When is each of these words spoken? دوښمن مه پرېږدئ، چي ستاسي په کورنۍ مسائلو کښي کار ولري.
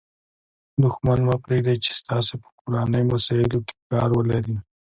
دوښمن 0.81 1.19
مه 1.27 1.35
پرېږدئ، 1.43 1.75
چي 1.83 1.91
ستاسي 1.99 2.35
په 2.41 2.49
کورنۍ 2.59 3.03
مسائلو 3.11 3.57
کښي 3.67 3.75
کار 3.91 4.09
ولري. 4.17 4.55